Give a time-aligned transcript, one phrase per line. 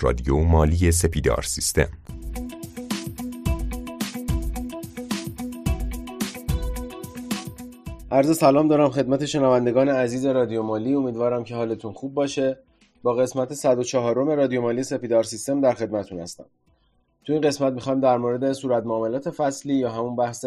[0.00, 1.88] رادیو مالی سپیدار سیستم.
[8.10, 10.94] عرض سلام دارم خدمت شنوندگان عزیز رادیو مالی.
[10.94, 12.58] امیدوارم که حالتون خوب باشه.
[13.02, 16.44] با قسمت 104 رادیو مالی سپیدار سیستم در خدمتتون هستم.
[17.24, 20.46] تو این قسمت می‌خوایم در مورد صورت معاملات فصلی یا همون بحث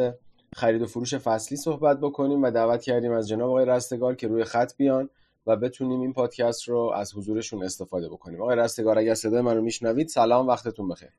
[0.56, 4.44] خرید و فروش فصلی صحبت بکنیم و دعوت کردیم از جناب آقای رستگار که روی
[4.44, 5.10] خط بیان.
[5.50, 8.42] و بتونیم این پادکست رو از حضورشون استفاده بکنیم.
[8.42, 11.10] آقای رستگار اگر صدای من رو میشنوید سلام وقتتون بخیر.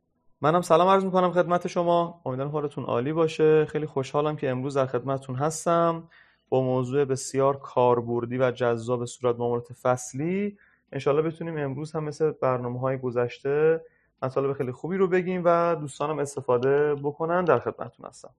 [0.41, 2.21] منم سلام عرض می‌کنم خدمت شما.
[2.27, 3.65] امیدوارم حالتون عالی باشه.
[3.65, 6.09] خیلی خوشحالم که امروز در خدمتتون هستم.
[6.49, 10.57] با موضوع بسیار کاربردی و جذاب صورت معاملات فصلی.
[10.93, 13.85] انشالله بتونیم امروز هم مثل برنامه های گذشته
[14.23, 17.45] مطالب خیلی خوبی رو بگیم و دوستانم استفاده بکنن.
[17.45, 18.31] در خدمتتون هستم.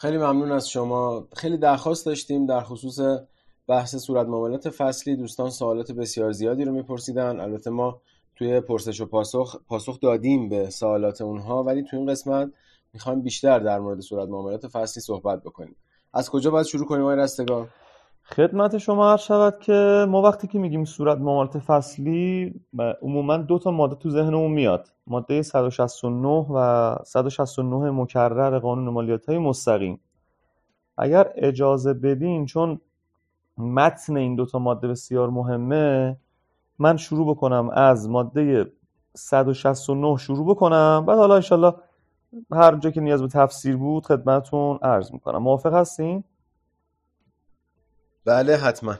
[0.00, 1.28] خیلی ممنون از شما.
[1.36, 2.98] خیلی درخواست داشتیم در خصوص
[3.68, 5.16] بحث صورت معاملات فصلی.
[5.16, 7.40] دوستان سوالات بسیار زیادی رو میپرسیدن.
[7.40, 8.00] البته ما
[8.36, 12.50] توی پرسش و پاسخ پاسخ دادیم به سوالات اونها ولی توی این قسمت
[12.92, 15.76] می‌خوایم بیشتر در مورد صورت معاملات فصلی صحبت بکنیم.
[16.12, 17.68] از کجا باید شروع کنیم آقای رستگار؟
[18.36, 22.54] خدمت شما عرض شود که ما وقتی که میگیم صورت معاملات فصلی
[23.02, 24.88] عموما دو تا ماده تو ذهنمون میاد.
[25.06, 30.00] ماده 169 و 169 مکرر قانون مالیات های مستقیم.
[30.98, 32.80] اگر اجازه بدین چون
[33.58, 36.16] متن این دو تا ماده بسیار مهمه
[36.78, 38.72] من شروع بکنم از ماده
[39.16, 41.04] 169 شروع بکنم.
[41.06, 41.74] بعد حالا انشالله
[42.52, 45.38] هر جا که نیاز به تفسیر بود خدمتون عرض می‌کنم.
[45.38, 46.24] موافق هستین؟
[48.28, 48.94] بله حتما.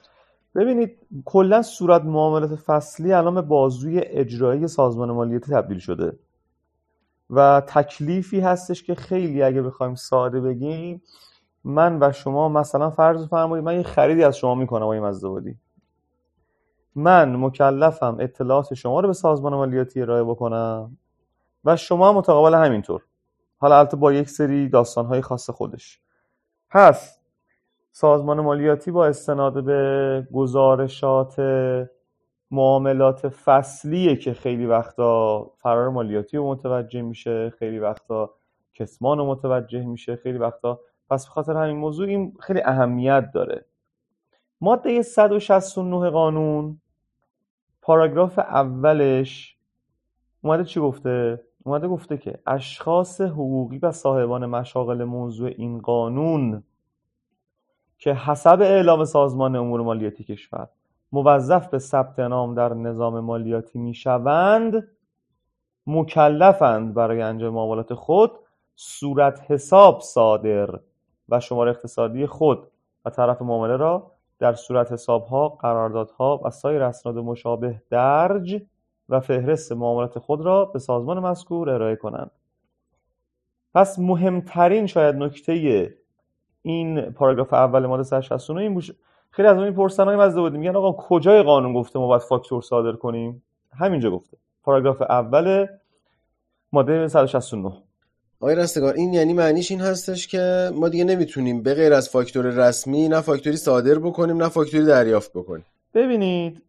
[0.54, 6.18] ببینید کلا صورت معاملات فصلی الان به بازوی اجرایی سازمان مالیاتی تبدیل شده
[7.30, 11.02] و تکلیفی هستش که خیلی اگه بخوایم ساده بگیم
[11.64, 15.56] من و شما مثلا فرض فرمایید من یه خریدی از شما می‌کنم آقای مزدوادی.
[16.94, 20.96] من مکلفم اطلاعات شما رو به سازمان مالیاتی ارائه بکنم
[21.64, 23.02] و شما متقابل همینطور.
[23.58, 26.00] حالا البته با یک سری داستانهای خاص خودش.
[26.70, 27.17] پس
[28.01, 31.36] سازمان مالیاتی با استناد به گزارشات
[32.51, 38.31] معاملات فصلیه که خیلی وقتا فرار مالیاتی رو متوجه میشه خیلی وقتا
[38.75, 43.64] کسمان رو متوجه میشه خیلی وقتا پس به خاطر همین موضوع این خیلی اهمیت داره
[44.61, 46.80] ماده 169 قانون
[47.83, 49.57] پاراگراف اولش
[50.42, 56.63] اومده چی گفته؟ اومده گفته که اشخاص حقوقی و صاحبان مشاغل موضوع این قانون
[57.98, 60.69] که حسب اعلام سازمان امور مالیاتی کشور
[61.13, 64.89] موظف به ثبت نام در نظام مالیاتی می‌شوند
[65.86, 68.31] مکلفند برای انجام معاملات خود
[68.77, 70.79] صورت حساب صادر
[71.29, 72.67] و شماره اقتصادی خود
[73.05, 78.63] و طرف معامله را در صورت حسابها، قراردادها و سایر اسناد مشابه درج
[79.09, 82.30] و فهرست معاملات خود را به سازمان مذکور ارائه کنند.
[83.75, 85.95] پس مهمترین شاید نکته
[86.68, 88.90] این پاراگراف اول ماده 169 این بوش
[89.30, 92.92] خیلی از اون می‌پرسن های مزده میگن آقا کجای قانون گفته ما باید فاکتور صادر
[92.92, 93.42] کنیم؟
[93.79, 94.36] همینجا گفته.
[94.62, 95.67] پاراگراف اول
[96.73, 97.73] ماده 169
[98.40, 102.46] آقای رستگار این یعنی معنیش این هستش که ما دیگه نمی‌تونیم به غیر از فاکتور
[102.46, 105.64] رسمی نه فاکتوری صادر بکنیم نه فاکتوری دریافت بکنیم.
[105.95, 106.62] ببینید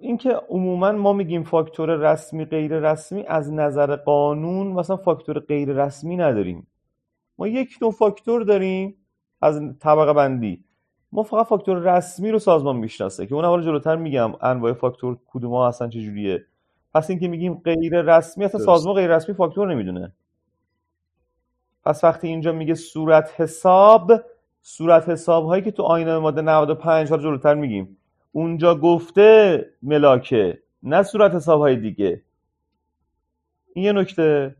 [0.00, 6.16] اینکه عموما ما میگیم فاکتور رسمی غیر رسمی از نظر قانون مثلا فاکتور غیر رسمی
[6.16, 6.66] نداریم.
[7.38, 8.96] ما یک نوع فاکتور داریم
[9.42, 10.64] از طبقه بندی.
[11.12, 15.52] ما فقط فاکتور رسمی رو سازمان می‌شناسه که اون اول جلوتر میگم انواع فاکتور کدوم
[15.52, 16.44] ها هستن چجوریه.
[16.94, 20.12] پس اینکه میگیم غیر رسمی اصلا سازمان غیر رسمی فاکتور نمی‌دونه.
[21.84, 24.12] پس وقتی اینجا میگه صورت حساب
[24.62, 27.96] صورت حساب هایی که تو آینه ماده 95 حالا جلوتر میگیم.
[28.32, 32.22] اونجا گفته ملاکه نه صورت حساب های دیگه.
[33.74, 34.56] این یه نکته.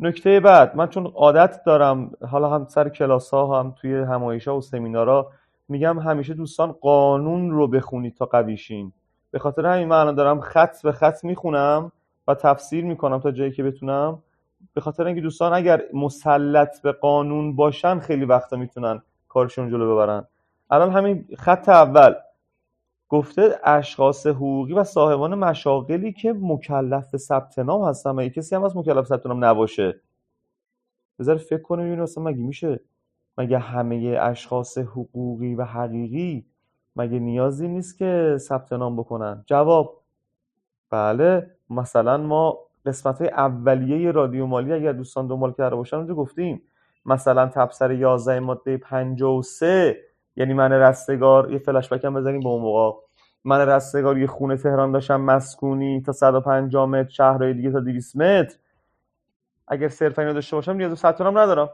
[0.00, 4.56] نکته بعد من چون عادت دارم حالا هم سر کلاس ها هم توی همایش ها
[4.56, 5.30] و سمینارها
[5.68, 8.92] میگم همیشه دوستان قانون رو بخونید تا قویشین
[9.30, 11.92] به خاطر همین من دارم خط به خط می‌خونم
[12.28, 14.22] و تفسیر می‌کنم تا جایی که بتونم.
[14.74, 20.24] به خاطر اینکه دوستان اگر مسلط به قانون باشن خیلی وقتا می‌تونن کارشون جلو ببرن.
[20.70, 22.14] الان همین خط اول.
[23.08, 28.10] گفته اشخاص حقوقی و صاحبان مشاغلی که مکلف به ثبت نام هستن.
[28.10, 30.00] مگه کسی هم از مکلف ثبت نام نباشه؟
[31.18, 32.80] بذار فکر کنیم ببینیم اصلا مگه میشه؟
[33.38, 36.46] مگه همه اشخاص حقوقی و حقیقی
[36.96, 40.02] مگه نیازی نیست که ثبت نام بکنن؟ جواب
[40.90, 46.62] بله مثلا ما قسمت های اولیه رادیو مالی اگر دوستان دنبال کرده باشن اونجا گفتیم
[47.06, 49.96] مثلا تبصر 11 ماده 53
[50.36, 52.98] یعنی من رستگار یه فلش بک هم بزنیم به اون موقع.
[53.44, 58.56] من رستگاری خونه تهران داشتم مسکونی تا 150 متر شهرهای دیگه تا 200 متر.
[59.68, 61.70] اگر صرفا اینو داشته باشم نیاز به ثبت ندارم.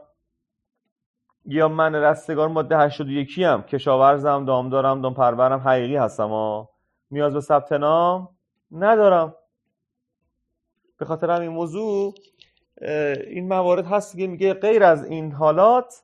[1.45, 3.61] یا من رستگار ماده 81 ام.
[3.61, 6.69] کشاورزم دامدارم دامپرورم حقیقی هستم ها
[7.11, 8.29] نیاز به ثبت نام
[8.71, 9.35] ندارم.
[10.97, 12.13] به خاطر همین موضوع
[13.27, 16.03] این موارد هست که میگه غیر از این حالات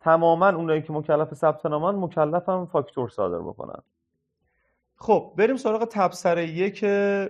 [0.00, 3.82] تماما اونایی که مکلف ثبت نامان مکلفم فاکتور صادر بکنن.
[4.96, 6.84] خب بریم سراغ تبصره یک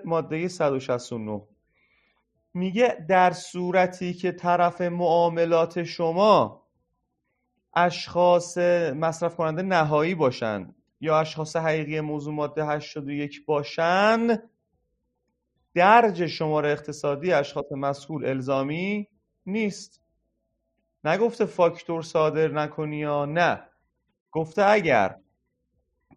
[0.05, 1.43] ماده 169
[2.55, 6.63] میگه در صورتی که طرف معاملات شما
[7.75, 8.59] اشخاص
[8.95, 14.39] مصرف کننده نهایی باشن یا اشخاص حقیقی موضوع ماده 81 باشن
[15.75, 19.09] درج شماره اقتصادی اشخاص مسئول الزامی
[19.47, 20.01] نیست.
[21.05, 23.63] نگفته فاکتور صادر نکنی یا نه.
[24.33, 25.17] گفته اگر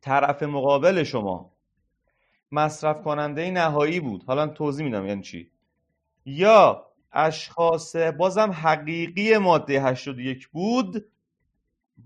[0.01, 1.53] طرف مقابل شما
[2.51, 4.23] مصرف کننده نهایی بود.
[4.23, 5.51] حالا توضیح میدم یعنی چی.
[6.25, 11.05] یا اشخاص بازم حقیقی ماده 81 بود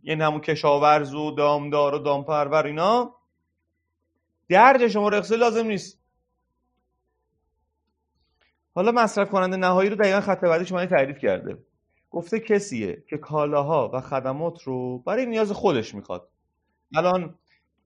[0.03, 3.15] یعنی همون کشاورز و دامدار و دامپرور اینا
[4.49, 5.99] درج شما اقتصادی لازم نیست.
[8.75, 11.57] حالا مصرف کننده نهایی رو دقیقا خط بعدی شما تعریف کرده.
[12.11, 16.29] گفته کسیه که کالاها و خدمات رو برای نیاز خودش می‌خواد.
[16.95, 17.35] الان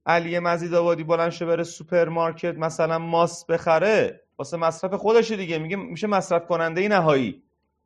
[0.06, 5.58] علی مزید آبادی بلند شه بره سوپرمارکت مثلا ماست بخره واسه مصرف خودش دیگه.
[5.58, 7.44] میگه میشه مصرف کننده نهایی.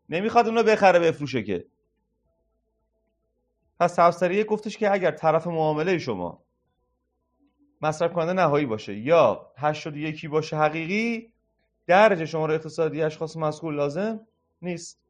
[0.09, 1.65] نمی‌خواد اونو بخره بفروشه که.
[3.79, 6.43] پس تبصره یه گفتش که اگر طرف معامله شما
[7.81, 11.31] مصرف کننده نهایی باشه یا 81 باشه حقیقی
[11.87, 14.27] درج شماره اقتصادی اشخاص مسئول لازم
[14.61, 15.04] نیست.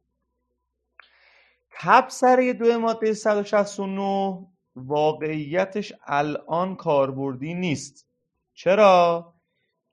[1.80, 4.46] تبصره دو ماده 169
[4.76, 8.06] واقعیتش الان کاربردی نیست.
[8.54, 9.34] چرا؟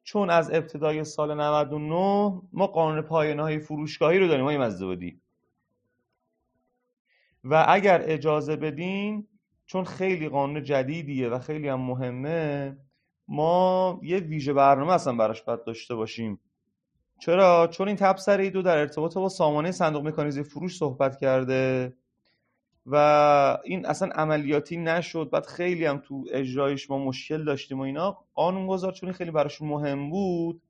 [0.04, 5.22] چون از ابتدای سال 99 ما قانون پایانه های فروشگاهی رو داریم از مزدودی
[7.44, 9.28] و اگر اجازه بدین
[9.66, 12.78] چون خیلی قانون جدیدیه و خیلی هم مهمه
[13.28, 16.40] ما یه ویژه برنامه اصلا براش باید داشته باشیم.
[17.26, 21.94] چرا؟ چون این تبصره دو در ارتباط با سامانه صندوق مکانیزه فروش صحبت کرده
[22.86, 22.96] و
[23.64, 25.30] این اصلا عملیاتی نشد.
[25.30, 28.18] بعد خیلی هم تو اجرایش ما مشکل داشتیم و اینا.
[28.34, 30.62] قانونگذار چون خیلی براش مهم بود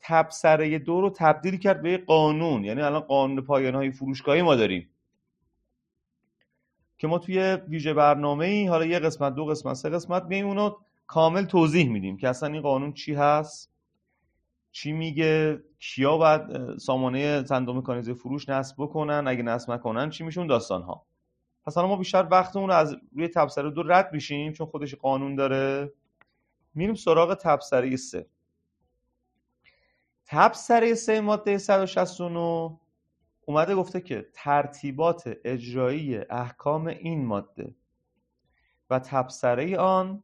[0.00, 2.64] تبصره دو رو تبدیل کرد به قانون.
[2.64, 4.88] یعنی الان قانون پایان های فروشگاهی ما داریم.
[6.98, 10.76] که ما توی ویژه برنامه ای حالا یه قسمت دو قسمت سه قسمت میایم اونو
[11.06, 13.77] کامل توضیح میدیم که اصلا این قانون چی هست.
[14.70, 20.46] چی میگه؟ کیا باید سامانه صندوق مکانیزه فروش نصب بکنن؟ اگه نصب نکنن چی میشون؟
[20.46, 21.06] داستان ها
[21.66, 25.92] پس حالا ما بیشتر وقتمون از روی تبصره دو رد میشیم چون خودش قانون داره.
[26.74, 28.26] میریم سراغ تبصره سه.
[30.26, 32.78] تبصره سه ماده 169
[33.44, 37.74] اومده گفته که ترتیبات اجرایی احکام این ماده
[38.90, 40.22] و تبصره آن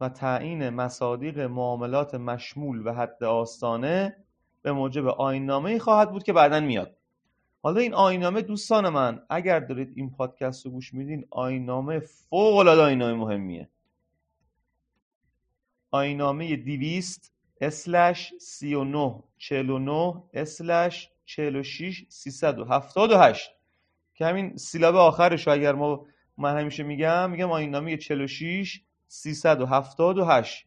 [0.00, 4.16] و تعیین مصادیق معاملات مشمول و حد آستانه
[4.62, 6.96] به موجب آینامه خواهد بود که بعدا میاد.
[7.62, 12.82] حالا این آینامه دوستان من اگر دارید این پادکست رو گوش میدین آینامه فوق العاده
[12.82, 13.68] آینامه مهمیه.
[15.90, 22.64] آینامه دیویست اسلش سی و نه چل و نه اسلش چل و شیش سیصد و
[22.64, 23.50] هفتاد و هشت.
[24.14, 26.06] که همین سیلاب آخرش رو اگر ما
[26.38, 30.66] من همیشه میگم میگم آینامه چل و شیش سیصد و هفتاد و هشت.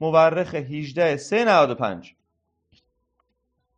[0.00, 2.14] مورخ هیجده سه نود و پنج.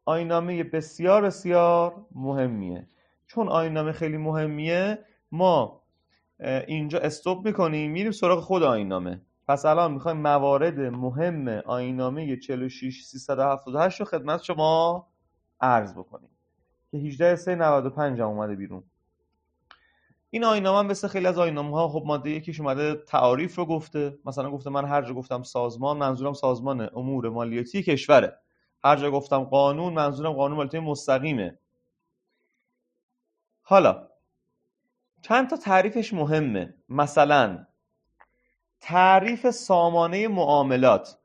[0.05, 2.89] آینامه بسیار بسیار مهمیه.
[3.27, 4.99] چون آینامه خیلی مهمیه
[5.33, 5.83] ما
[6.67, 14.01] اینجا استوب می‌کنیم میریم سراغ خود آینامه پس الان می‌خوایم موارد مهم آینامه 46 378
[14.01, 15.07] رو خدمت شما
[15.61, 16.31] عرض بکنیم.
[16.91, 18.83] که 18 3 95 هم اومده بیرون.
[20.31, 24.19] این آینامه هم مثل خیلی از آینامه ها خب ماده یکیش اومده تعاریف رو گفته.
[24.25, 28.37] مثلا گفته من هر جا گفتم سازمان منظورم سازمان امور مالیاتی کشوره.
[28.85, 31.59] هر جا گفتم قانون منظورم قانون مالیاتی مستقیمه.
[33.63, 34.09] حالا
[35.23, 36.75] چند تا تعریفش مهمه.
[36.89, 37.67] مثلا
[38.81, 41.19] تعریف سامانه معاملات.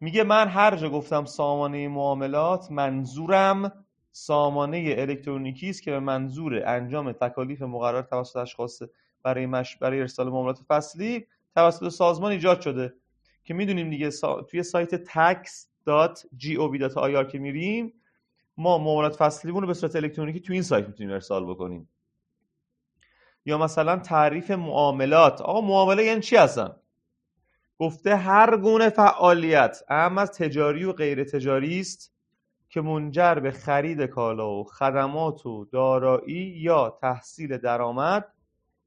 [0.00, 3.85] میگه من هر جا گفتم سامانه معاملات منظورم
[4.18, 8.82] سامانه الکترونیکی است که به منظور انجام تکالیف مقرر توسط اشخاص
[9.22, 9.76] برای مش...
[9.76, 12.94] برای ارسال معاملات فصلی توسط سازمان ایجاد شده.
[13.44, 14.10] که می‌دونیم دیگه
[14.48, 15.46] توی سایت tax.gov.ir
[17.32, 17.92] که میریم
[18.56, 21.88] ما معاملات فصلیمون رو به صورت الکترونیکی توی این سایت می‌تونیم ارسال بکنیم.
[23.44, 25.40] یا مثلا تعریف معاملات.
[25.40, 26.76] آقا معامله یعنی چی هستن
[27.78, 32.15] گفته هر گونه فعالیت اهم از تجاری و غیر تجاری است
[32.76, 38.32] که منجر به خرید کالا و خدمات و دارایی یا تحصیل درآمد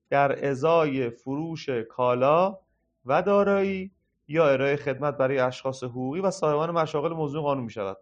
[0.09, 2.57] در ازای فروش کالا
[3.05, 3.91] و دارایی
[4.27, 7.97] یا ارائه خدمت برای اشخاص حقوقی و صاحبان مشاغل موضوع قانون می شود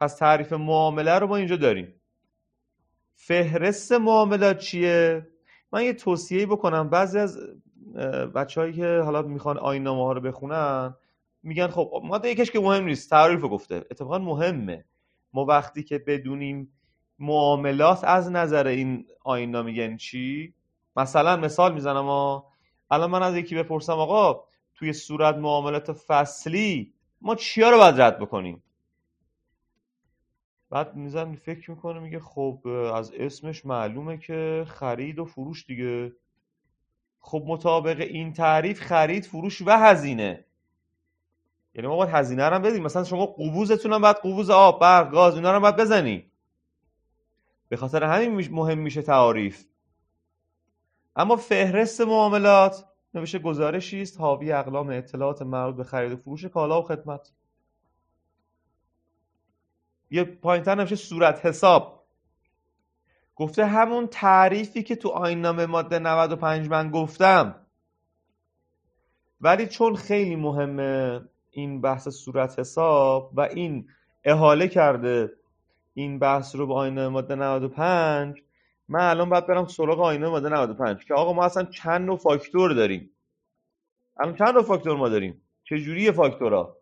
[0.00, 1.94] پس تعریف معامله رو ما اینجا داریم.
[3.14, 5.26] فهرست معاملات چیه؟
[5.72, 6.88] من یه توصیه بکنم.
[6.88, 7.38] بعضی از
[8.34, 10.94] بچههایی که حالا می‌خوان آینامه ها رو بخونن
[11.46, 13.76] میگن خب ماده یکش که مهم نیست تعریف گفته.
[13.76, 14.84] اتفاقا مهمه.
[15.32, 16.72] ما وقتی که بدونیم
[17.18, 20.54] معاملات از نظر این آینا میگن چی
[20.96, 22.42] مثلا مثال می‌زنم
[22.90, 28.18] الان من از یکی بپرسم آقا توی صورت معاملات فصلی ما چیا رو باید رد
[28.18, 28.62] بکنیم؟
[30.70, 36.12] بعد میزن فکر می‌کنه میگه خب از اسمش معلومه که خرید و فروش دیگه.
[37.20, 40.45] خب مطابق این تعریف خرید فروش و هزینه.
[41.76, 42.82] یعنی باید هزینه رو بدیم.
[42.82, 46.30] مثلا شما قبوزتون هم باید قبوز آب برق گاز اینا رو باید بزنی
[47.68, 49.64] به خاطر همین مهم میشه تعاریف.
[51.16, 54.20] اما فهرست معاملات نوشته گزارشی است.
[54.20, 57.32] حاوی اقلام اطلاعات مربوط به خرید و فروش کالا و خدمت.
[60.10, 62.06] یه پایینتر نوشته صورت حساب.
[63.36, 67.66] گفته همون تعریفی که تو آینامه ماده 95 من گفتم.
[69.40, 71.20] ولی چون خیلی مهمه
[71.56, 73.88] این بحث صورت حساب و این
[74.24, 75.32] احاله کرده
[75.94, 78.42] این بحث رو به آینه ماده 95
[78.88, 82.72] من الان باید برم سراغ آینه ماده 95 که آقا ما اصلا چند نوع فاکتور
[82.72, 83.10] داریم؟
[84.20, 86.76] الان چند نوع فاکتور ما داریم؟ چجوری فاکتورا؟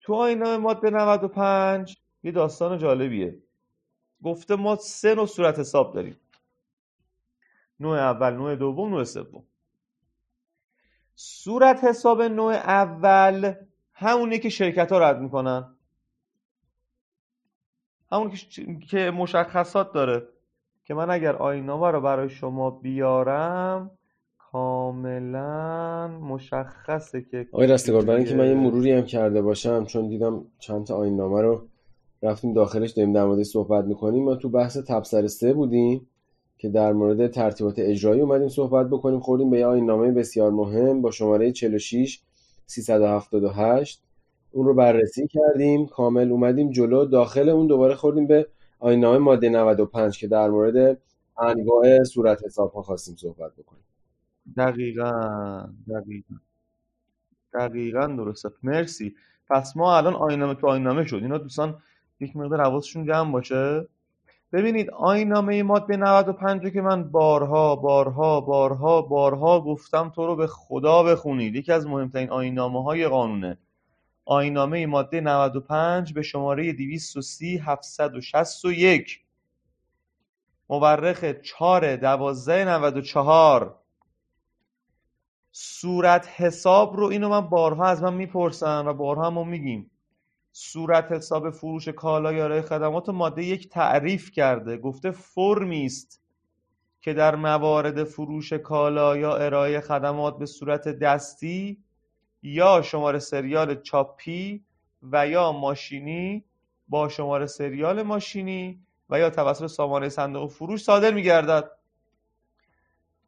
[0.00, 3.38] تو آینه ماده 95 یه داستان جالبیه.
[4.22, 6.16] گفته ما سه نوع صورت حساب داریم.
[7.80, 9.44] نوع اول نوع دوم نوع سوم.
[11.22, 13.52] صورت حساب نوع اول
[13.92, 15.64] همونی که شرکت ها رد می‌کنن.
[18.12, 18.32] همون
[18.90, 20.28] که مشخصات داره.
[20.84, 23.90] که من اگر آینامه رو برای شما بیارم
[24.38, 30.44] کاملا مشخصه که آقای رستگار برای اینکه من یه مروری هم کرده باشم چون دیدم
[30.58, 31.68] چند تا آینامه رو
[32.22, 34.24] رفتیم داخلش داریم در مورد صحبت می‌کنیم.
[34.24, 36.09] ما تو بحث تبصر سه بودیم.
[36.60, 39.20] که در مورد ترتیبات اجرایی اومدیم صحبت بکنیم.
[39.20, 42.20] خوردیم به یه آینامه بسیار مهم با شماره 46
[42.66, 44.02] 378
[44.50, 45.86] اون رو بررسی کردیم.
[45.86, 47.04] کامل اومدیم جلو.
[47.04, 48.46] داخل اون دوباره خوردیم به
[48.78, 50.98] آینامه ماده 95 که در مورد
[51.38, 53.84] انواع صورت حساب ها خواستیم صحبت بکنیم.
[54.56, 55.10] دقیقا
[55.88, 56.34] دقیقا.
[57.54, 58.48] دقیقا درسته.
[58.62, 59.14] مرسی.
[59.50, 61.16] پس ما الان آینامه تو آینامه شد.
[61.16, 61.78] اینا دوستان
[62.20, 63.86] یک مقدار حواسشون جمع باشه؟
[64.52, 71.02] ببینید آینامه ماده 95 که من بارها بارها بارها بارها گفتم تو رو به خدا
[71.02, 71.54] بخونید.
[71.54, 73.58] یکی از مهمترین آینامه های قانونه
[74.24, 79.20] آینامه ماده 95 به شماره 230 761
[80.68, 83.76] مورخ 4 12 94
[85.52, 89.90] صورت حساب رو اینو من بارها از من می‌پرسن و بارها هم میگیم.
[90.52, 94.76] صورت حساب فروش کالا یا ارائه خدمات ماده یک تعریف کرده.
[94.76, 96.20] گفته فرمی است
[97.00, 101.78] که در موارد فروش کالا یا ارائه خدمات به صورت دستی
[102.42, 104.64] یا شماره سریال چاپی
[105.02, 106.44] و یا ماشینی
[106.88, 108.80] با شماره سریال ماشینی
[109.10, 111.70] و یا توسط سامانه صندوق فروش صادر میگردد.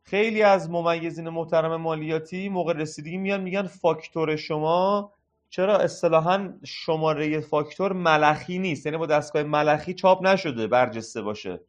[0.02, 5.12] خیلی از ممیزین محترم مالیاتی موقع رسیدگی میان میگن فاکتور شما
[5.52, 11.60] چرا اصطلاحا شماره فاکتور ملخی نیست؟ یعنی با دستگاه ملخی چاپ نشده برجسته باشه.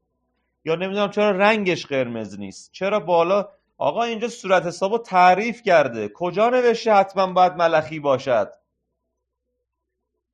[0.66, 2.72] یا نمی‌دونم چرا رنگش قرمز نیست.
[2.72, 6.10] چرا بالا آقا اینجا صورت حساب تعریف کرده.
[6.10, 8.54] کجا نوشته حتما باید ملخی باشد؟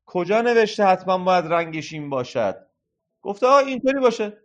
[0.05, 2.65] کجا نوشته حتما باید رنگش این باشد؟
[3.21, 4.37] گفته آقا اینطوری باشه.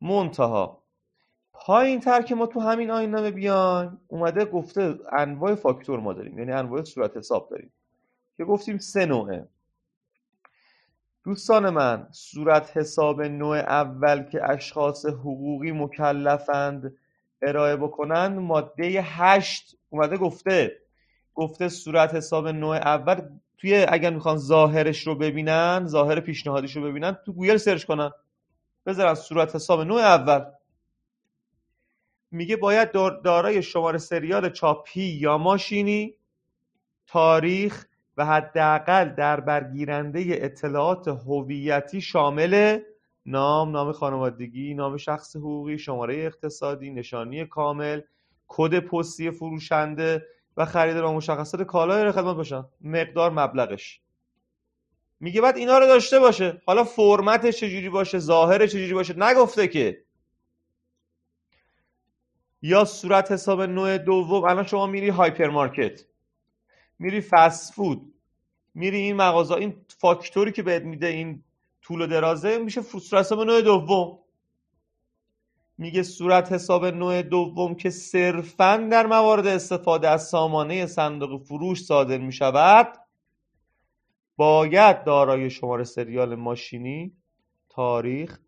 [0.00, 0.77] منتها
[1.60, 6.38] پایین تر که ما تو همین آین نامه بیایم اومده گفته انواع فاکتور ما داریم
[6.38, 7.72] یعنی انواع صورت حساب داریم
[8.36, 9.48] که گفتیم سه نوعه.
[11.24, 16.96] دوستان من صورت حساب نوع اول که اشخاص حقوقی مکلفند
[17.42, 19.76] ارائه بکنن ماده هشت.
[19.90, 20.76] اومده گفته
[21.34, 23.20] گفته صورت حساب نوع اول
[23.58, 28.10] توی اگر می‌خوان ظاهرش رو ببینن ظاهر پیشنهادیش رو ببینن تو گوگل search کنن.
[28.86, 30.44] بذارن صورت حساب نوع اول.
[32.30, 32.92] میگه باید
[33.24, 36.14] دارای شماره سریال چاپی یا ماشینی
[37.06, 42.80] تاریخ و حداقل در برگیرنده اطلاعات هویتی شامل
[43.26, 48.00] نام، نام خانوادگی، نام شخص حقوقی، شماره اقتصادی، نشانی کامل،
[48.48, 54.00] کد پستی فروشنده و خریدار و مشخصات کالای رو خدمت باشن مقدار مبلغش.
[55.20, 56.62] میگه بعد اینا رو داشته باشه.
[56.66, 60.04] حالا فرمتش چجوری باشه؟ ظاهرش چجوری باشه؟ نگفته که
[62.62, 66.00] یا صورت حساب نوع دوم الان شما میری هایپر مارکت
[66.98, 68.14] میری فست فود
[68.74, 71.44] میری این مغازه این فاکتوری که بهت میده این
[71.82, 74.18] طول و درازه میشه صورت حساب نوع دوم.
[75.78, 82.18] میگه صورت حساب نوع دوم که صرفا در موارد استفاده از سامانه صندوق فروش صادر
[82.18, 82.92] می‌شود
[84.36, 87.12] باید دارای شماره سریال ماشینی
[87.68, 88.38] تاریخ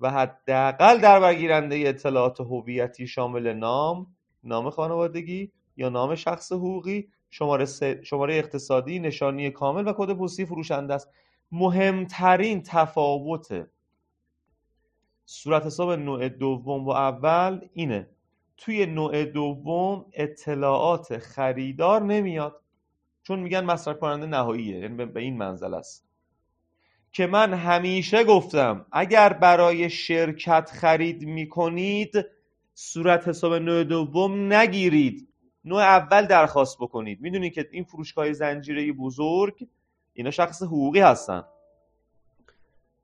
[0.00, 4.06] و حداقل در برگیرنده اطلاعات هویتی شامل نام
[4.44, 7.66] نام خانوادگی یا نام شخص حقوقی شماره,
[8.02, 11.10] شماره اقتصادی نشانی کامل و کد پستی فروشنده است.
[11.52, 13.66] مهمترین تفاوت
[15.24, 18.08] صورت حساب نوع دوم و اول اینه.
[18.56, 22.60] توی نوع دوم اطلاعات خریدار نمیاد.
[23.22, 26.09] چون میگن مصرف کننده نهاییه یعنی به این منزل است.
[27.12, 32.12] که من همیشه گفتم اگر برای شرکت خرید می‌کنید
[32.74, 35.28] صورت حساب نوع دوم نگیرید.
[35.64, 37.20] نوع اول درخواست بکنید.
[37.20, 39.68] می‌دونید که این فروشگاه زنجیره بزرگ
[40.12, 41.44] اینا شخص حقوقی هستن.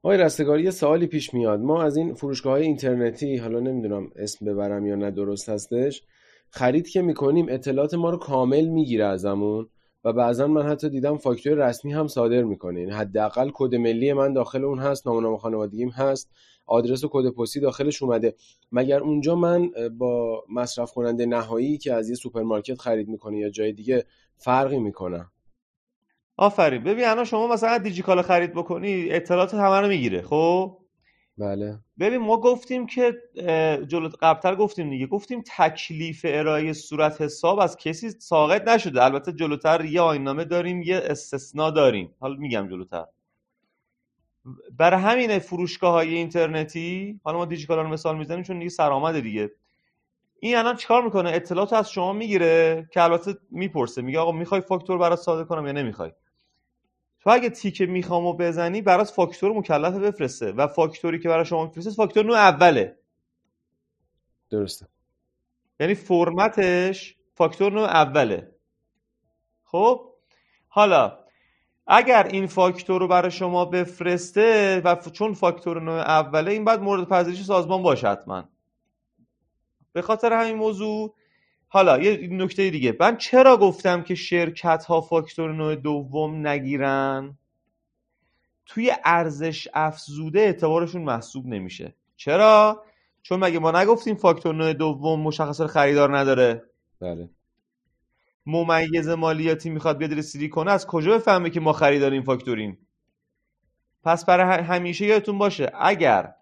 [0.02, 1.60] آقای رستگاری یه سوالی پیش میاد.
[1.60, 6.02] ما از این فروشگاه های اینترنتی حالا نمی‌دونم اسم ببرم یا نه درست هستش.
[6.50, 9.68] خرید که می‌کنیم اطلاعات ما رو کامل می‌گیره ازمون.
[10.06, 12.80] و بعضا من حتی دیدم فاکتور رسمی هم صادر می‌کنه.
[12.80, 16.30] یعنی حداقل کد ملی من داخل اون هست نام نام خانوادگیم هست
[16.66, 18.34] آدرس و کد پستی داخلش اومده.
[18.72, 23.72] مگر اونجا من با مصرف کننده نهایی که از یه سوپرمارکت خرید می‌کنه یا جای
[23.72, 24.04] دیگه
[24.36, 25.26] فرقی می‌کنه؟
[26.36, 26.84] آفرین.
[26.84, 30.78] ببین الان شما مثلا دیجیکالا خرید بکنی اطلاعات همه رو می‌گیره خب؟
[31.38, 31.78] بله.
[32.00, 33.14] ببین ما گفتیم که
[33.88, 35.06] جلو قبلتر گفتیم دیگه.
[35.06, 39.04] گفتیم تکلیف ارائه صورت حساب از کسی ساقط نشده.
[39.04, 42.14] البته جلوتر یه آینامه داریم یه استثنا داریم.
[42.20, 43.04] حالا میگم جلوتر.
[44.78, 49.50] برای همین فروشگاه های اینترنتی حالا ما دیجیکالا رو مثال می‌زنیم چون دیگه سرآمده دیگه.
[50.40, 54.02] این الان چیکار می‌کنه؟ اطلاعات از شما می‌گیره که البته می‌پرسه.
[54.02, 56.12] میگه آقا می‌خوای فاکتور برات صادر کنم یا نمی‌خوای؟
[57.26, 60.52] تو اگه تیک میخوامو بزنی برات فاکتور مکلف بفرسته.
[60.52, 62.96] و فاکتوری که برای شما میفرسته فاکتور نوع اوله.
[64.50, 64.86] درسته.
[65.80, 68.50] یعنی فرمتش فاکتور نوع اوله.
[69.64, 70.12] خب؟
[70.68, 71.18] حالا
[71.86, 77.08] اگر این فاکتور رو برای شما بفرسته و چون فاکتور نوع اوله این باید مورد
[77.08, 78.44] پذیرش سازمان باشه حتما.
[79.92, 81.14] به خاطر همین موضوع
[81.68, 82.96] حالا یه نکته دیگه.
[83.00, 87.38] من چرا گفتم که شرکت ها فاکتور نوع دوم نگیرن؟
[88.66, 91.94] توی ارزش افزوده اعتبارشون محسوب نمیشه.
[92.16, 92.84] چرا؟
[93.22, 96.62] چون مگه ما نگفتیم فاکتور نوع دوم مشخصات خریدار نداره؟
[97.00, 97.30] بله.
[98.46, 102.78] ممیز مالیاتی می‌خواد بیاد رسیدگی کنه از کجا بفهمه که ما خریدار این فاکتوریم؟
[104.04, 106.34] پس برای همیشه یادتون باشه اگر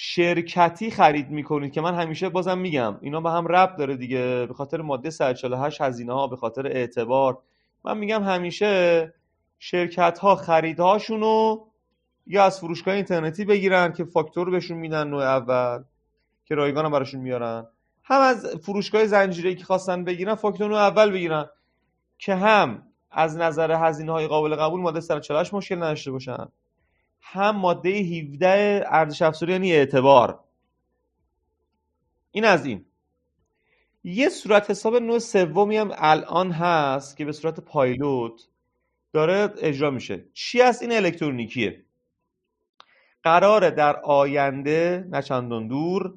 [0.00, 4.54] شرکتی خرید می‌کنید که من همیشه بازم میگم اینا به هم ربط داره دیگه به
[4.54, 7.38] خاطر ماده 148 هزینه ها به خاطر اعتبار.
[7.84, 9.14] من میگم همیشه
[9.58, 11.66] شرکت ها خریدهاشون رو
[12.26, 15.84] یا از فروشگاه اینترنتی بگیرن که فاکتور بهشون میدن نوع اول
[16.44, 17.66] که رایگان هم براشون میارن.
[18.04, 21.46] هم از فروشگاه زنجیره که خواستن بگیرن فاکتور نوع اول بگیرن.
[22.18, 26.48] که هم از نظر هزینه های قابل قبول ماده 148 مشکل نداشته باشن.
[27.20, 30.44] هم ماده 17 ارزش افزوده یعنی اعتبار.
[32.30, 32.84] این از این.
[34.04, 38.48] یه صورت حساب نوع سومی هم الان هست که به صورت پایلوت
[39.12, 40.24] داره اجرا میشه.
[40.32, 41.84] چی از این الکترونیکیه.
[43.22, 46.14] قراره در آینده نه چندان دور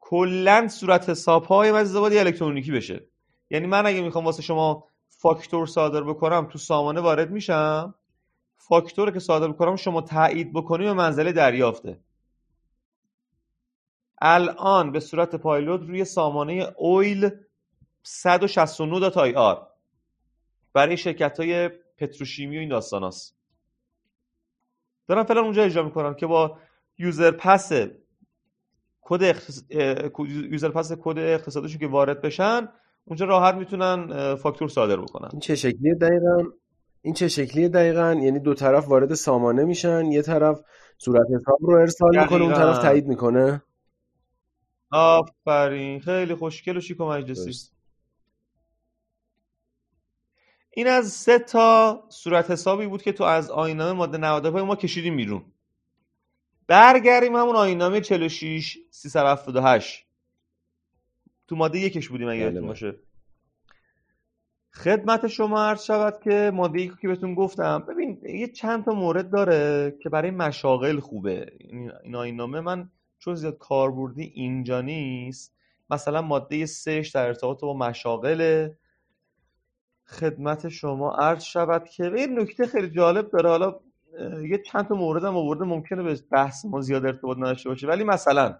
[0.00, 1.70] کلا صورت حساب های
[2.18, 3.06] الکترونیکی بشه.
[3.50, 7.94] یعنی من اگه می‌خوام واسه شما فاکتور صادر بکنم تو سامانه وارد میشم.
[8.68, 12.00] فاکتور که صادر بکنم شما تایید بکنی به منزله دریافته.
[14.20, 17.30] الان به صورت پایلوت روی سامانه oil
[18.02, 19.66] 169 dot ir
[20.72, 23.36] برای شرکت های پتروشیمی و این داستان هست.
[25.08, 26.58] دارم فعلا اونجا اجرا می‌کنم که با
[26.98, 27.72] user pass
[29.00, 29.36] کد
[30.28, 32.68] user pass کد اقتصادشون که وارد بشن
[33.04, 35.28] اونجا راحت می‌تونن فاکتور صادر بکنن.
[35.32, 36.42] این چه شکلیه؟ دقیقا
[37.02, 40.60] این چه شکلیه دقیقا؟ یعنی دو طرف وارد سامانه میشن یه طرف
[40.98, 43.62] صورت حساب رو ارسال می‌کنه اون طرف تایید می‌کنه.
[44.90, 46.00] آفرین.
[46.00, 47.70] خیلی خوشگل و شیک و مجلسی.
[50.70, 55.16] این از سه تا صورت حسابی بود که تو از آینامه ماده 95 ما کشیدیم
[55.16, 55.44] بیرون.
[56.66, 60.06] برگردیم همون آینامه 46 378
[61.48, 62.68] تو ماده یکش بودیم اگه بله، یادتون بله.
[62.68, 63.07] باشه.
[64.84, 69.94] خدمت شما عرض شود که ماده که بهتون گفتم ببین یه چند تا مورد داره
[70.02, 71.52] که برای مشاغل خوبه.
[72.02, 75.54] این آیین من چون زیاد کاربردی اینجا نیست
[75.90, 78.68] مثلا ماده سهش در ارتباط با مشاغل
[80.06, 83.50] خدمت شما عرض شود که این نکته خیلی جالب داره.
[83.50, 83.80] حالا
[84.48, 87.86] یه چند تا مورد هم آورده ممکنه به بحث ما زیاد ارتباط نداشته باشه.
[87.86, 88.58] ولی مثلا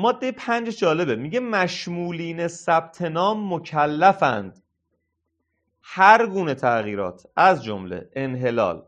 [0.00, 1.16] ماده پنج جالبه.
[1.16, 4.62] میگه مشمولین ثبت نام مکلفند.
[5.82, 8.82] هر گونه تغییرات از جمله انحلال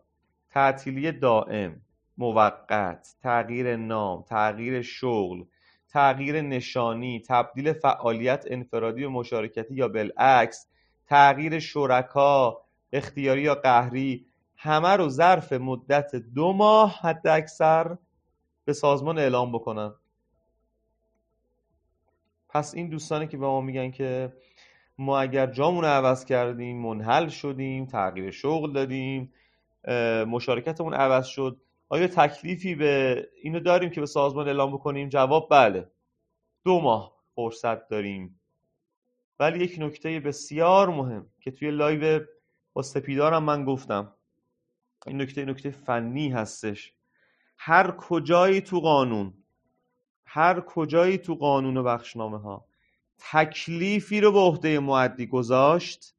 [0.50, 1.80] تعطیلی دائم
[2.18, 5.44] موقت تغییر نام تغییر شغل
[5.88, 10.66] تغییر نشانی تبدیل فعالیت انفرادی و مشارکتی یا بالعکس
[11.06, 17.96] تغییر شرکا اختیاری یا قهری همه رو ظرف مدت دو ماه حد اکثر
[18.64, 19.92] به سازمان اعلام بکنن.
[22.52, 24.32] پس این دوستانی که به ما میگن که
[24.98, 29.32] ما اگر جامون رو عوض کردیم منحل شدیم تغییر شغل دادیم
[30.26, 35.90] مشارکتمون عوض شد آیا تکلیفی به اینو داریم که به سازمان اعلام بکنیم؟ جواب بله.
[36.64, 38.40] دو ماه فرصت داریم.
[39.40, 42.20] ولی یک نکته بسیار مهم که توی live
[42.72, 44.14] با سپیدارم من گفتم.
[45.06, 46.92] این نکته نکته فنی هستش.
[47.56, 49.39] هر کجایی تو قانون
[50.32, 52.66] هر کجایی تو قانون و بخشنامه ها
[53.18, 56.14] تکلیفی رو به عهده معدی گذاشت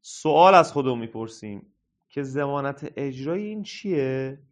[0.00, 1.72] سوال از خودمون می‌پرسیم
[2.08, 4.42] که ضمانت اجرای این چیه؟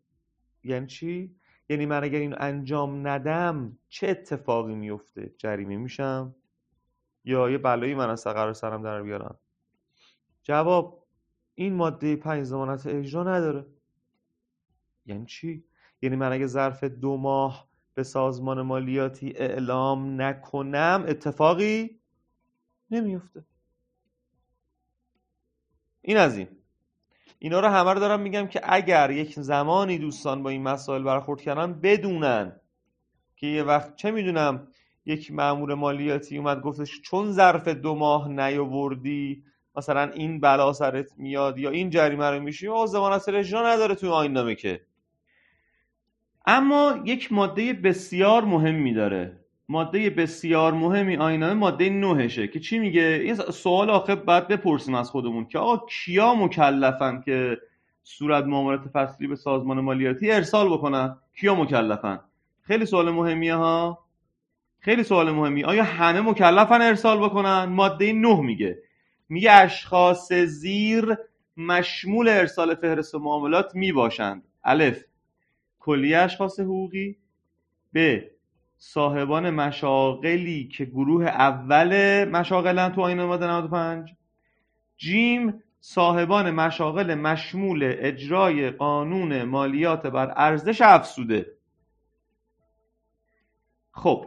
[0.65, 1.37] یعنی چی؟
[1.69, 6.35] یعنی من اگر اینو انجام ندم چه اتفاقی میفته جریمه میشم؟
[7.25, 9.39] یا یه بلایی من از قرار سرم در بیارم
[10.43, 11.07] جواب
[11.55, 13.67] این ماده پنج ضمانت اجرا نداره.
[15.07, 15.65] یعنی چی؟
[16.03, 22.01] یعنی من اگه ظرف دو ماه به سازمان مالیاتی اعلام نکنم اتفاقی
[22.91, 23.45] نمیفته.
[26.03, 26.49] این از این.
[27.39, 31.41] اینا رو همه رو دارم میگم که اگر یک زمانی دوستان با این مسائل برخورد
[31.41, 32.61] کردن بدونن
[33.37, 34.69] که یه وقت چه می‌دونم
[35.07, 39.45] یک مأمور مالیاتی اومد گفتش چون ظرف دو ماه نیاوردی
[39.77, 44.09] مثلا این بلا سرت میاد یا این جریمه رو میشی آقا ضمانت اجرا نداره توی
[44.09, 44.87] آیین نامه که.
[46.47, 49.41] اما یک ماده بسیار مهمی داره.
[49.69, 55.11] ماده بسیار مهمی آینامه ماده نهشه که چی میگه؟ این سوال آخه باید بپرسیم از
[55.11, 57.59] خودمون که آقا کیا مکلفن که
[58.03, 62.21] صورت معاملات فصلی به سازمان مالیاتی ارسال بکنن؟ کیا مکلفن؟
[62.63, 63.99] خیلی سوال مهمیه ها.
[64.81, 65.65] خیلی سوال مهمی.
[65.65, 68.79] آیا همه مکلفن ارسال بکنن؟ ماده نه میگه.
[69.29, 71.17] میگه اشخاص زیر
[71.57, 74.43] مشمول ارسال فهرست معاملات می‌باشند.
[74.65, 75.05] الف.
[75.87, 77.17] کلی اشخاص حقوقی.
[77.95, 78.19] ب.
[78.79, 84.15] صاحبان مشاغلی که گروه اول مشاغلن تو آیین ماده 95
[84.97, 91.47] جیم صاحبان مشاغل مشمول اجرای قانون مالیات بر ارزش افزوده.
[93.91, 94.27] خب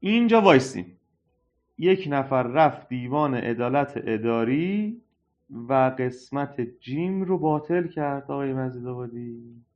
[0.00, 0.98] اینجا وایسیم.
[1.78, 5.02] یک نفر رفت دیوان عدالت اداری
[5.68, 8.30] و قسمت جیم رو باطل کرد.
[8.30, 9.66] آقای مزید آبادی.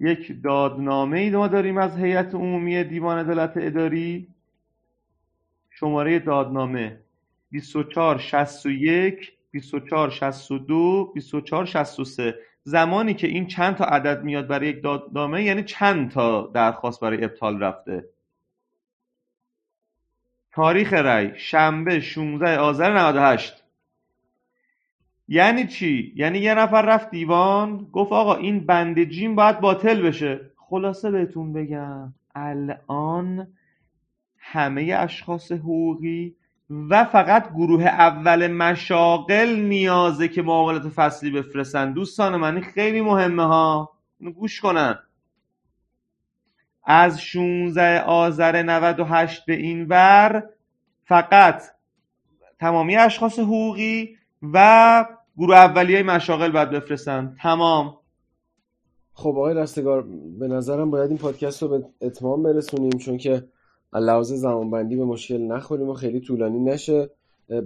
[0.00, 4.28] یک دادنامه ای ما داریم از هیئت عمومی دیوان عدالت اداری.
[5.70, 7.00] شماره دادنامه
[7.52, 16.10] 2461 2462 2463 زمانی که این چند تا عدد میاد برای یک دادنامه یعنی چند
[16.10, 18.04] تا درخواست برای ابطال رفته.
[20.52, 23.64] تاریخ رأی شنبه 16 آذر 98
[25.28, 30.40] یعنی چی؟ یعنی یه نفر رفت دیوان گفت آقا این بند جیم باید باطل بشه.
[30.56, 33.48] خلاصه بهتون بگم الان
[34.38, 36.34] همه اشخاص حقوقی
[36.70, 41.92] و فقط گروه اول مشاغل نیازه که معاملات فصلی بفرستن.
[41.92, 43.92] دوستان من این خیلی مهمه ها.
[44.34, 44.98] گوش کنن.
[46.84, 50.42] از 16 آذر 98 به این ور
[51.04, 51.62] فقط
[52.58, 55.04] تمامی اشخاص حقوقی و
[55.38, 57.36] گروه اولیه مشاغل باید بفرستن.
[57.42, 57.94] تمام.
[59.12, 60.04] خب آقای رستگار
[60.38, 63.44] به نظرم باید این پادکست رو به اتمام برسونیم چون که
[63.92, 67.10] لحاظ زمانبندی به مشکل نخوریم و خیلی طولانی نشه.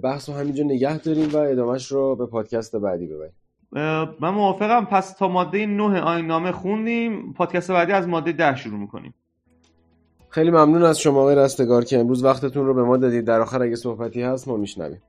[0.03, 3.33] بحث رو همینجا نگه داریم و ادامهش رو به پادکست بعدی ببریم.
[4.19, 4.85] من موافقم.
[4.85, 7.33] پس تا ماده 9 آیین نامه خوندیم.
[7.33, 9.13] پادکست بعدی از ماده 10 شروع می‌کنیم.
[10.29, 13.25] خیلی ممنون از شما آقای رستگار که امروز وقتتون رو به ما دادید.
[13.25, 15.01] در آخر اگه صحبتی هست ما میشنویم.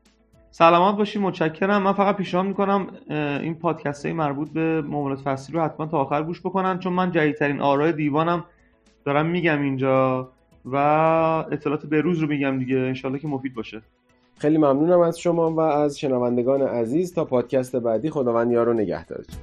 [0.57, 1.83] سلامت باشید متشکرم.
[1.83, 6.23] من فقط پیشنهاد می‌کنم این پادکست های مربوط به معاملات فصلی رو حتما تا آخر
[6.23, 8.45] گوش بکنن چون من جدیدترین آرای دیوانم.
[9.05, 10.29] دارم میگم اینجا
[10.65, 10.77] و
[11.53, 12.77] اطلاعات به روز رو میگم دیگه.
[12.77, 13.83] انشالله که مفید باشه.
[14.39, 17.15] خیلی ممنونم از شما و از شنوندگان عزیز.
[17.15, 19.37] تا پادکست بعدی خداوند یار و نگهدارتون